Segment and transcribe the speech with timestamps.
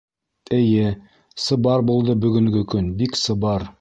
[0.59, 0.87] Эйе,
[1.43, 3.69] сыбар булды бөгөнгө көн, бик сыбар...